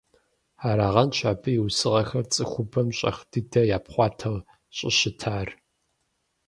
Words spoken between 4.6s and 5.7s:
щӀыщытар.